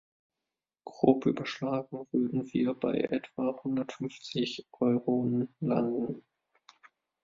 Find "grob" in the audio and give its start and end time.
0.83-1.27